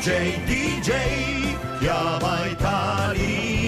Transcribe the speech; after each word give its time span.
DJ, 0.00 0.40
DJ, 0.46 0.90
chiama 1.78 2.48
Italia. 2.48 3.59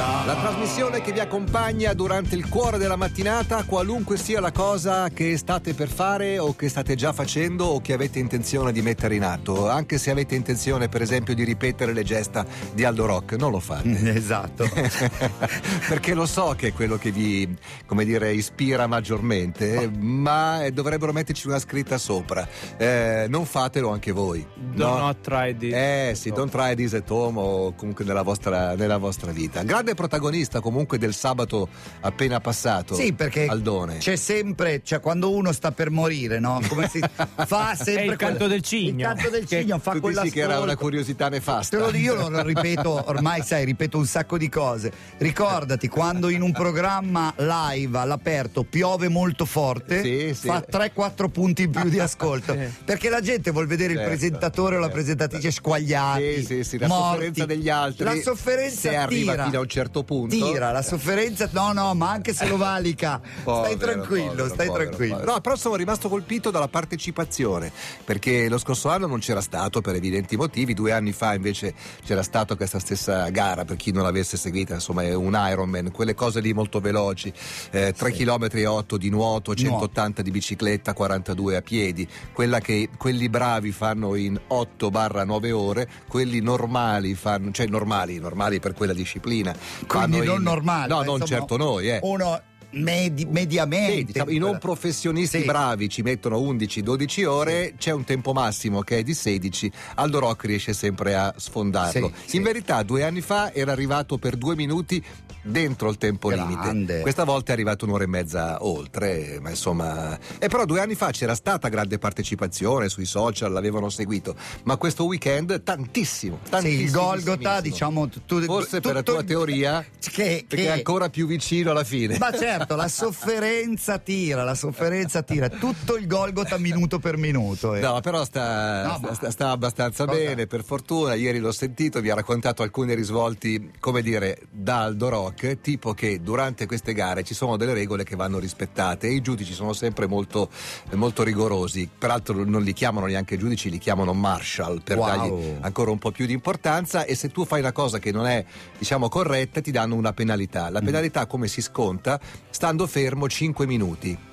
La 0.00 0.34
trasmissione 0.34 1.02
che 1.02 1.12
vi 1.12 1.20
accompagna 1.20 1.92
durante 1.92 2.34
il 2.34 2.48
cuore 2.48 2.78
della 2.78 2.96
mattinata, 2.96 3.64
qualunque 3.64 4.16
sia 4.16 4.40
la 4.40 4.50
cosa 4.50 5.10
che 5.10 5.36
state 5.36 5.74
per 5.74 5.88
fare 5.88 6.38
o 6.38 6.56
che 6.56 6.70
state 6.70 6.94
già 6.94 7.12
facendo 7.12 7.66
o 7.66 7.82
che 7.82 7.92
avete 7.92 8.18
intenzione 8.18 8.72
di 8.72 8.80
mettere 8.80 9.16
in 9.16 9.24
atto, 9.24 9.68
anche 9.68 9.98
se 9.98 10.10
avete 10.10 10.34
intenzione 10.34 10.88
per 10.88 11.02
esempio 11.02 11.34
di 11.34 11.44
ripetere 11.44 11.92
le 11.92 12.02
gesta 12.02 12.46
di 12.72 12.82
Aldo 12.84 13.04
Rock, 13.04 13.34
non 13.34 13.50
lo 13.50 13.60
fate. 13.60 14.14
Esatto. 14.14 14.66
Perché 15.86 16.14
lo 16.14 16.24
so 16.24 16.54
che 16.56 16.68
è 16.68 16.72
quello 16.72 16.96
che 16.96 17.10
vi, 17.10 17.54
come 17.84 18.06
dire, 18.06 18.32
ispira 18.32 18.86
maggiormente, 18.86 19.90
ma 19.98 20.66
dovrebbero 20.70 21.12
metterci 21.12 21.46
una 21.46 21.58
scritta 21.58 21.98
sopra. 21.98 22.48
Eh, 22.78 23.26
non 23.28 23.44
fatelo 23.44 23.90
anche 23.90 24.12
voi. 24.12 24.46
Do 24.54 24.86
no? 24.86 25.16
try 25.20 25.54
this. 25.54 25.74
Eh 25.74 26.12
sì, 26.14 26.30
don't 26.30 26.50
try 26.50 26.74
this 26.74 26.94
at 26.94 27.10
home 27.10 27.38
o 27.38 27.74
comunque 27.74 28.06
nella 28.06 28.22
vostra, 28.22 28.74
nella 28.74 28.96
vostra 28.96 29.30
vita. 29.30 29.62
Grande 29.62 29.89
protagonista 29.94 30.60
comunque 30.60 30.98
del 30.98 31.14
sabato 31.14 31.68
appena 32.00 32.40
passato. 32.40 32.94
Sì, 32.94 33.12
perché 33.12 33.46
Aldone. 33.46 33.98
c'è 33.98 34.16
sempre, 34.16 34.82
cioè 34.84 35.00
quando 35.00 35.30
uno 35.32 35.52
sta 35.52 35.72
per 35.72 35.90
morire, 35.90 36.38
no? 36.38 36.60
Come 36.68 36.88
si 36.88 37.00
fa 37.46 37.74
sempre 37.74 38.04
È 38.04 38.10
il 38.10 38.16
canto 38.16 38.36
quella- 38.36 38.52
del 38.52 38.62
cigno. 38.62 39.08
Il 39.10 39.14
canto 39.16 39.30
del 39.30 39.46
Che 39.46 39.60
cigno 39.60 39.78
fa 39.78 39.92
tu 39.92 40.00
quella 40.00 40.22
dici 40.22 40.34
che 40.34 40.40
era 40.40 40.58
una 40.60 40.76
curiosità 40.76 41.28
nefasta. 41.28 41.76
Te 41.76 41.82
lo 41.82 41.90
dico, 41.90 42.14
io 42.14 42.28
lo 42.28 42.42
ripeto, 42.42 43.04
ormai 43.08 43.42
sai, 43.42 43.64
ripeto 43.64 43.98
un 43.98 44.06
sacco 44.06 44.36
di 44.38 44.48
cose. 44.48 44.92
Ricordati 45.18 45.88
quando 45.88 46.28
in 46.28 46.42
un 46.42 46.52
programma 46.52 47.32
live 47.36 47.98
all'aperto 47.98 48.64
piove 48.64 49.08
molto 49.08 49.44
forte, 49.44 50.02
Sì, 50.02 50.34
sì. 50.34 50.46
fa 50.48 50.64
3-4 50.68 51.28
punti 51.30 51.62
in 51.64 51.70
più 51.70 51.88
di 51.88 51.98
ascolto. 51.98 52.54
Sì. 52.60 52.68
Perché 52.84 53.08
la 53.08 53.20
gente 53.20 53.50
vuol 53.50 53.66
vedere 53.66 53.92
il 53.92 53.98
Certo, 53.98 54.10
presentatore 54.16 54.76
o 54.76 54.78
la 54.78 54.86
certo. 54.86 55.00
presentatrice 55.00 55.50
squagliati. 55.50 56.36
Sì, 56.38 56.44
sì, 56.44 56.64
sì, 56.64 56.78
la 56.78 56.86
morti. 56.88 57.06
sofferenza 57.10 57.44
degli 57.46 57.68
altri. 57.68 58.04
La 58.04 58.16
sofferenza 58.20 58.80
se 58.90 58.96
arriva 58.96 59.44
fino 59.44 59.58
a 59.58 59.60
un 59.60 59.68
certo 59.68 59.79
punto. 59.88 60.34
Tira, 60.34 60.72
la 60.72 60.82
sofferenza, 60.82 61.48
no, 61.52 61.72
no, 61.72 61.94
ma 61.94 62.10
anche 62.10 62.34
se 62.34 62.46
lo 62.46 62.56
valica. 62.56 63.20
Povero, 63.42 63.64
stai 63.64 63.76
tranquillo, 63.78 64.28
povero, 64.28 64.48
stai 64.48 64.66
povero, 64.66 64.84
tranquillo. 64.84 65.24
No, 65.24 65.40
però 65.40 65.56
sono 65.56 65.76
rimasto 65.76 66.08
colpito 66.08 66.50
dalla 66.50 66.68
partecipazione, 66.68 67.72
perché 68.04 68.48
lo 68.48 68.58
scorso 68.58 68.88
anno 68.90 69.06
non 69.06 69.20
c'era 69.20 69.40
stato 69.40 69.80
per 69.80 69.94
evidenti 69.94 70.36
motivi, 70.36 70.74
due 70.74 70.92
anni 70.92 71.12
fa 71.12 71.34
invece 71.34 71.74
c'era 72.04 72.22
stata 72.22 72.56
questa 72.56 72.78
stessa 72.78 73.28
gara, 73.30 73.64
per 73.64 73.76
chi 73.76 73.92
non 73.92 74.02
l'avesse 74.02 74.36
seguita, 74.36 74.74
insomma 74.74 75.02
è 75.02 75.14
un 75.14 75.38
Ironman, 75.50 75.90
quelle 75.90 76.14
cose 76.14 76.40
lì 76.40 76.52
molto 76.52 76.80
veloci, 76.80 77.32
eh, 77.70 77.92
3 77.92 78.12
km 78.12 78.48
e 78.52 78.66
8 78.66 78.96
di 78.96 79.08
nuoto, 79.08 79.54
180 79.54 80.22
di 80.22 80.30
bicicletta, 80.30 80.92
42 80.92 81.56
a 81.56 81.62
piedi, 81.62 82.06
quella 82.32 82.60
che 82.60 82.88
quelli 82.96 83.28
bravi 83.28 83.72
fanno 83.72 84.14
in 84.16 84.38
8-9 84.48 85.52
ore, 85.52 85.88
quelli 86.08 86.40
normali 86.40 87.14
fanno, 87.14 87.50
cioè 87.52 87.66
normali, 87.66 88.18
normali 88.18 88.58
per 88.60 88.74
quella 88.74 88.92
disciplina. 88.92 89.54
Quindi 89.86 90.18
fanno 90.18 90.24
non 90.32 90.42
normale. 90.42 90.88
No, 90.88 91.02
non 91.02 91.20
insomma, 91.20 91.26
certo 91.26 91.56
noi, 91.56 91.88
eh. 91.88 92.00
Uno 92.02 92.40
medi- 92.72 93.26
mediamente. 93.26 93.94
Sì, 93.96 94.04
diciamo, 94.04 94.30
I 94.30 94.38
non 94.38 94.58
professionisti 94.58 95.40
Sì. 95.40 95.44
bravi 95.44 95.88
ci 95.88 96.02
mettono 96.02 96.38
11-12 96.38 97.24
ore, 97.24 97.74
c'è 97.78 97.90
un 97.92 98.04
tempo 98.04 98.32
massimo 98.32 98.80
che 98.82 98.98
è 98.98 99.02
di 99.02 99.14
16, 99.14 99.70
Aldo 99.96 100.18
Rock 100.20 100.44
riesce 100.46 100.72
sempre 100.72 101.14
a 101.14 101.32
sfondarlo. 101.36 102.12
Sì, 102.22 102.30
sì. 102.30 102.36
In 102.36 102.42
verità 102.42 102.82
due 102.82 103.02
anni 103.04 103.20
fa 103.20 103.52
era 103.52 103.72
arrivato 103.72 104.18
per 104.18 104.36
due 104.36 104.54
minuti 104.56 105.02
dentro 105.42 105.88
il 105.88 105.96
tempo 105.96 106.28
Grande. 106.28 106.70
limite. 106.72 107.00
Questa 107.00 107.24
volta 107.24 107.50
è 107.50 107.54
arrivato 107.54 107.86
un'ora 107.86 108.04
e 108.04 108.06
mezza 108.06 108.58
oltre, 108.64 109.38
ma 109.40 109.48
insomma... 109.48 110.18
E 110.38 110.48
però 110.48 110.66
due 110.66 110.80
anni 110.80 110.94
fa 110.94 111.10
c'era 111.12 111.34
stata 111.34 111.68
grande 111.68 111.98
partecipazione 111.98 112.88
sui 112.90 113.06
social, 113.06 113.50
l'avevano 113.50 113.88
seguito, 113.88 114.36
ma 114.64 114.76
questo 114.76 115.04
weekend 115.06 115.62
tantissimo. 115.62 116.40
Sì, 116.44 116.50
tantissimo. 116.50 116.84
il 116.84 116.90
Golgota, 116.90 117.60
diciamo. 117.62 118.08
tu- 118.26 118.42
Forse 118.42 118.80
per 118.80 118.92
la 118.94 119.02
tua 119.02 119.22
teoria, 119.22 119.82
Che, 119.98 120.44
perché 120.46 120.64
che- 120.64 120.64
è 120.68 120.70
ancora 120.72 121.08
più 121.08 121.26
vicino 121.26 121.70
alla 121.70 121.84
fine. 121.84 122.18
Ma 122.18 122.30
certo, 122.32 122.59
la 122.68 122.88
sofferenza 122.88 123.98
tira, 123.98 124.44
la 124.44 124.54
sofferenza 124.54 125.22
tira. 125.22 125.48
Tutto 125.48 125.96
il 125.96 126.06
Golgota 126.06 126.58
minuto 126.58 126.98
per 126.98 127.16
minuto. 127.16 127.74
eh. 127.74 127.80
No, 127.80 128.00
però 128.00 128.24
sta, 128.24 128.82
No, 128.86 128.96
sta- 128.96 129.06
ma- 129.08 129.14
sta- 129.14 129.30
sta 129.30 129.50
abbastanza 129.50 130.04
Cosa? 130.04 130.18
bene, 130.18 130.46
per 130.46 130.64
fortuna. 130.64 131.14
Ieri 131.14 131.38
l'ho 131.38 131.52
sentito, 131.52 132.00
vi 132.00 132.10
ha 132.10 132.14
raccontato 132.14 132.62
alcuni 132.62 132.94
risvolti, 132.94 133.70
come 133.80 134.02
dire, 134.02 134.38
da 134.50 134.82
Aldo 134.82 135.08
Rock, 135.08 135.60
tipo 135.60 135.94
che 135.94 136.20
durante 136.22 136.66
queste 136.66 136.92
gare 136.92 137.22
ci 137.22 137.34
sono 137.34 137.56
delle 137.56 137.74
regole 137.74 138.04
che 138.04 138.16
vanno 138.16 138.38
rispettate 138.38 139.06
e 139.08 139.12
i 139.12 139.20
giudici 139.20 139.52
sono 139.52 139.72
sempre 139.72 140.06
molto, 140.06 140.48
molto 140.92 141.22
rigorosi. 141.22 141.88
Peraltro 141.98 142.44
non 142.44 142.62
li 142.62 142.72
chiamano 142.72 143.06
neanche 143.06 143.36
giudici, 143.36 143.70
li 143.70 143.78
chiamano 143.78 144.12
marshal 144.12 144.82
per 144.82 144.96
Wow. 144.98 145.06
dargli 145.06 145.56
ancora 145.60 145.90
un 145.90 145.98
po' 145.98 146.10
più 146.10 146.26
di 146.26 146.32
importanza 146.32 147.04
e 147.04 147.14
se 147.14 147.28
tu 147.30 147.44
fai 147.44 147.60
una 147.60 147.72
cosa 147.72 147.98
che 147.98 148.12
non 148.12 148.26
è, 148.26 148.44
diciamo, 148.78 149.08
corretta 149.08 149.60
ti 149.60 149.70
danno 149.70 149.94
una 149.94 150.12
penalità. 150.12 150.68
Mm. 150.68 150.72
La 150.72 150.80
penalità 150.80 151.26
come 151.26 151.48
si 151.48 151.60
sconta? 151.62 152.18
Stando 152.50 152.86
fermo 152.86 153.28
5 153.28 153.66
minuti. 153.66 154.28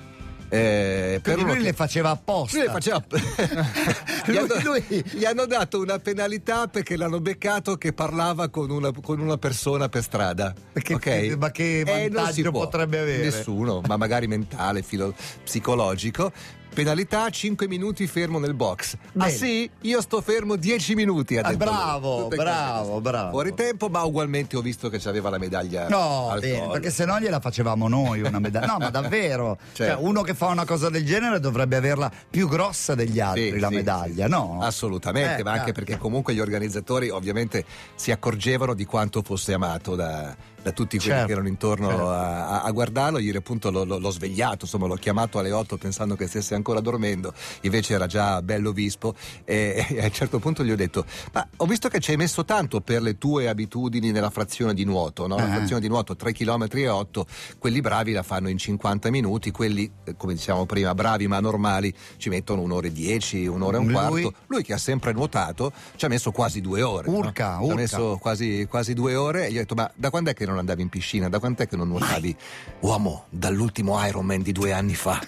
Eh, 0.50 1.20
per 1.22 1.34
Quindi 1.34 1.50
lui 1.52 1.60
che- 1.60 1.64
le 1.68 1.72
faceva 1.74 2.08
apposta. 2.10 2.56
lui 2.56 2.66
le 2.66 2.72
faceva. 2.72 3.04
gli, 4.26 4.36
hanno, 4.36 4.54
Lui- 4.62 5.04
gli 5.12 5.24
hanno 5.26 5.44
dato 5.44 5.78
una 5.78 5.98
penalità 5.98 6.68
perché 6.68 6.96
l'hanno 6.96 7.20
beccato 7.20 7.76
che 7.76 7.92
parlava 7.92 8.48
con 8.48 8.70
una, 8.70 8.90
con 8.92 9.20
una 9.20 9.36
persona 9.36 9.90
per 9.90 10.02
strada. 10.02 10.54
Perché- 10.72 10.94
ok? 10.94 11.36
ma 11.38 11.50
che 11.50 11.80
Eh, 11.80 12.08
vantaggio 12.08 12.50
può. 12.50 12.60
potrebbe 12.64 12.98
avere? 12.98 13.24
Nessuno, 13.24 13.82
ma 13.86 13.98
magari 13.98 14.26
mentale, 14.26 14.82
filo- 14.82 15.14
psicologico. 15.44 16.32
Penalità 16.72 17.28
5 17.28 17.66
minuti 17.66 18.06
fermo 18.06 18.38
nel 18.38 18.54
box. 18.54 18.94
Ah 18.94 18.98
Bene. 19.24 19.30
sì? 19.32 19.68
Io 19.82 20.00
sto 20.00 20.20
fermo 20.20 20.54
10 20.56 20.94
minuti. 20.94 21.36
Ha 21.36 21.42
Ah, 21.48 21.54
bravo, 21.56 22.28
bravo, 22.28 23.00
bravo. 23.00 23.30
Fuori 23.30 23.52
tempo, 23.54 23.88
ma 23.88 24.02
ugualmente 24.04 24.56
ho 24.56 24.60
visto 24.60 24.88
che 24.88 24.98
c'aveva 25.00 25.28
la 25.28 25.38
medaglia. 25.38 25.88
No, 25.88 26.36
bene, 26.38 26.58
collo. 26.58 26.70
perché 26.72 26.90
se 26.90 27.04
no 27.04 27.18
gliela 27.18 27.40
facevamo 27.40 27.88
noi 27.88 28.20
una 28.20 28.38
medaglia. 28.38 28.66
No, 28.66 28.78
ma 28.78 28.90
davvero. 28.90 29.58
Certo. 29.78 29.94
Cioè, 29.94 30.04
uno 30.08 30.22
che 30.22 30.34
fa 30.34 30.46
una 30.46 30.64
cosa 30.64 30.88
del 30.88 31.04
genere 31.04 31.40
dovrebbe 31.40 31.76
averla 31.76 32.10
più 32.30 32.48
grossa 32.48 32.94
degli 32.94 33.18
altri, 33.20 33.52
Sì, 33.52 33.58
la 33.58 33.68
sì, 33.68 33.74
medaglia, 33.74 34.24
sì. 34.26 34.30
no? 34.30 34.58
Assolutamente, 34.62 35.40
Eh, 35.40 35.44
ma 35.44 35.50
anche 35.50 35.66
cacchio. 35.66 35.84
perché 35.84 35.98
comunque 35.98 36.34
gli 36.34 36.40
organizzatori 36.40 37.08
ovviamente 37.10 37.64
si 37.94 38.10
accorgevano 38.12 38.74
di 38.74 38.84
quanto 38.84 39.22
fosse 39.22 39.52
amato 39.52 39.94
da, 39.96 40.34
da 40.62 40.72
tutti 40.72 40.96
quelli 40.96 41.12
Certo, 41.12 41.26
che 41.26 41.32
erano 41.32 41.48
intorno 41.48 41.88
certo. 41.88 42.10
a, 42.10 42.62
a- 42.62 42.70
guardarlo. 42.72 43.18
Ieri 43.18 43.36
appunto 43.38 43.70
l'ho, 43.70 43.84
l'ho- 43.84 44.10
svegliato, 44.10 44.64
insomma 44.64 44.86
l'ho 44.86 44.96
chiamato 44.96 45.38
alle 45.38 45.52
8 45.52 45.76
pensando 45.76 46.16
che 46.16 46.26
stesse 46.26 46.54
ancora 46.54 46.80
dormendo, 46.80 47.32
invece 47.62 47.94
era 47.94 48.06
già 48.06 48.42
bello 48.42 48.72
vispo 48.72 49.14
e, 49.44 49.86
e 49.88 50.00
a 50.00 50.04
un 50.04 50.12
certo 50.12 50.38
punto 50.38 50.64
gli 50.64 50.70
ho 50.70 50.76
detto, 50.76 51.04
ma 51.32 51.46
ho 51.56 51.66
visto 51.66 51.88
che 51.88 52.00
ci 52.00 52.10
hai 52.10 52.16
messo 52.16 52.44
tanto 52.44 52.80
per 52.80 53.02
le 53.02 53.18
tue 53.18 53.48
abitudini 53.48 54.10
nella 54.10 54.30
frazione 54.30 54.74
di 54.74 54.84
nuoto, 54.84 55.26
no? 55.26 55.36
la 55.36 55.44
Ah. 55.44 55.52
frazione 55.54 55.80
di 55.80 55.88
nuoto 55.88 56.16
3 56.16 56.32
km 56.32 56.66
e 56.72 56.88
8, 56.88 57.26
quelli 57.58 57.80
bravi 57.80 58.12
la 58.12 58.22
fanno 58.22 58.48
in 58.48 58.58
50 58.58 59.10
minuti, 59.10 59.50
quelli 59.50 59.90
eh, 60.04 60.14
come 60.16 60.34
diciamo 60.34 60.66
prima 60.66 60.94
bravi 60.94 61.26
ma 61.28 61.38
normali 61.40 61.94
ci 62.16 62.28
mettono 62.28 62.60
un'ora 62.62 62.86
e 62.88 62.92
10, 62.92 63.46
un'ora 63.46 63.76
e 63.76 63.80
un 63.80 63.86
Lui? 63.86 63.94
quarto. 64.22 64.32
Lui 64.48 64.62
che 64.62 64.72
ha 64.72 64.78
sempre 64.78 65.12
nuotato 65.12 65.72
ci 65.96 66.04
ha 66.04 66.08
messo 66.08 66.30
quasi 66.32 66.60
due 66.60 66.82
ore. 66.82 67.08
Urca, 67.08 67.54
no? 67.56 67.58
Ci 67.58 67.62
urca. 67.64 67.72
ha 67.72 67.76
messo 67.76 68.18
quasi, 68.20 68.66
quasi 68.68 68.92
due 68.94 69.14
ore 69.14 69.46
e 69.46 69.52
gli 69.52 69.56
ho 69.56 69.60
detto: 69.60 69.74
Ma 69.74 69.90
da 69.94 70.10
quando 70.10 70.30
è 70.30 70.34
che 70.34 70.44
non 70.48 70.58
andavi 70.58 70.82
in 70.82 70.88
piscina? 70.88 71.28
Da 71.28 71.38
quant'è 71.38 71.66
che 71.68 71.76
non 71.76 71.88
nuotavi? 71.88 72.36
Uomo, 72.80 73.26
dall'ultimo 73.30 74.04
Ironman 74.06 74.42
di 74.42 74.52
due 74.52 74.72
anni 74.72 74.94
fa. 74.94 75.20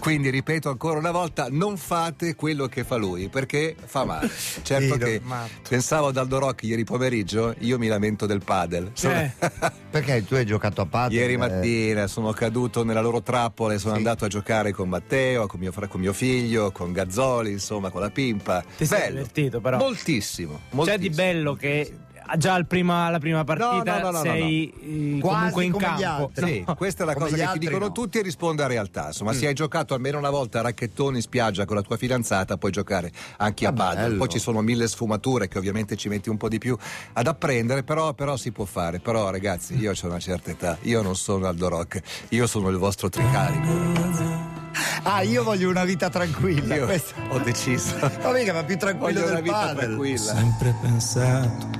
Quindi 0.00 0.30
ripeto 0.30 0.68
ancora 0.70 0.98
una 0.98 1.10
volta: 1.10 1.48
non 1.50 1.76
fate 1.76 2.34
quello 2.34 2.66
che 2.66 2.84
fa 2.84 2.96
lui 2.96 3.28
perché 3.28 3.74
fa 3.84 4.04
male. 4.04 4.30
Certo 4.62 4.94
Sì, 4.94 4.98
che 4.98 5.20
matto. 5.22 5.68
pensavo 5.68 6.08
ad 6.08 6.16
Aldo 6.16 6.38
Rock 6.38 6.62
ieri 6.64 6.84
pomeriggio, 6.84 7.54
io 7.60 7.78
mi 7.78 7.86
lamento 7.88 8.26
del 8.26 8.42
padel. 8.42 8.90
Sono- 8.94 9.14
Eh. 9.20 9.32
Perché 9.90 10.24
tu 10.24 10.34
hai 10.34 10.44
giocato 10.44 10.82
a 10.82 10.86
padel? 10.86 11.16
Ieri 11.18 11.32
eh, 11.34 11.36
mattina 11.38 12.06
sono 12.06 12.32
caduto 12.32 12.84
nella 12.84 13.00
loro 13.00 13.22
trappola 13.22 13.72
e 13.74 13.78
sono 13.78 13.92
Sì. 13.92 13.98
andato 13.98 14.24
a 14.26 14.28
giocare 14.28 14.72
con 14.72 14.88
Matteo, 14.88 15.46
con 15.46 15.58
mio, 15.60 15.72
con 15.72 16.00
mio 16.00 16.12
figlio, 16.12 16.70
con 16.72 16.92
Gazzoli, 16.92 17.50
insomma, 17.52 17.90
con 17.90 18.02
la 18.02 18.10
pimpa. 18.10 18.62
Ti 18.76 18.84
sei 18.84 18.98
Bello. 19.00 19.10
divertito, 19.16 19.60
però. 19.60 19.78
Moltissimo. 19.78 20.60
C'è 20.68 20.74
moltissimo. 20.74 21.02
di 21.08 21.10
bello 21.14 21.54
che 21.54 21.92
già 22.36 22.54
al 22.54 22.66
prima, 22.66 23.06
alla 23.06 23.18
prima 23.18 23.44
partita 23.44 24.00
no, 24.00 24.10
no, 24.10 24.10
no, 24.10 24.20
sei 24.22 25.16
eh, 25.16 25.18
comunque 25.20 25.64
in 25.64 25.72
come 25.72 25.86
gli 25.96 26.00
campo. 26.02 26.30
Sì, 26.34 26.64
questa 26.76 27.02
è 27.02 27.06
la 27.06 27.14
Come 27.14 27.30
cosa 27.30 27.46
che 27.46 27.52
ti 27.52 27.58
dicono 27.60 27.86
no. 27.86 27.92
tutti 27.92 28.18
e 28.18 28.22
risponde 28.22 28.62
a 28.62 28.66
realtà. 28.66 29.06
Insomma, 29.06 29.32
se 29.32 29.46
hai 29.46 29.54
giocato 29.54 29.94
almeno 29.94 30.18
una 30.18 30.30
volta 30.30 30.58
a 30.58 30.62
racchettoni 30.62 31.16
in 31.16 31.22
spiaggia 31.22 31.64
con 31.64 31.76
la 31.76 31.82
tua 31.82 31.96
fidanzata, 31.96 32.56
puoi 32.56 32.70
giocare 32.72 33.10
anche 33.38 33.66
a 33.66 33.70
Ah, 33.70 33.72
padel. 33.72 34.02
bello. 34.08 34.16
Poi 34.18 34.28
ci 34.28 34.38
sono 34.38 34.60
mille 34.60 34.88
sfumature 34.88 35.48
che 35.48 35.58
ovviamente 35.58 35.96
ci 35.96 36.08
metti 36.08 36.28
un 36.28 36.36
po' 36.36 36.48
di 36.48 36.58
più 36.58 36.76
ad 37.14 37.26
apprendere, 37.26 37.82
però, 37.82 38.12
però 38.14 38.36
si 38.36 38.50
può 38.52 38.64
fare. 38.64 38.98
Però, 38.98 39.30
ragazzi, 39.30 39.76
io 39.78 39.92
ho 39.92 40.06
una 40.06 40.18
certa 40.18 40.50
età, 40.50 40.76
io 40.82 41.02
non 41.02 41.16
sono 41.16 41.46
Aldo 41.46 41.68
Rock, 41.68 42.00
io 42.30 42.46
sono 42.46 42.68
il 42.68 42.76
vostro 42.76 43.08
tricarico. 43.08 44.56
Ah, 45.04 45.22
io 45.22 45.42
voglio 45.42 45.70
una 45.70 45.84
vita 45.84 46.08
tranquilla. 46.10 46.74
Io 46.76 46.86
ho 47.30 47.38
deciso. 47.38 47.94
Ma 48.22 48.30
mica, 48.32 48.52
ma 48.52 48.62
più 48.64 48.76
tranquillo 48.76 49.20
Voglio 49.20 49.24
una 49.26 49.34
del 49.36 49.42
vita 49.42 49.56
padel. 49.56 49.74
tranquilla. 49.84 50.18
sempre 50.34 50.74
pensato 50.80 51.76